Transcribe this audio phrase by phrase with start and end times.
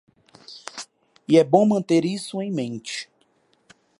[1.27, 3.07] E é bom manter isso em mente.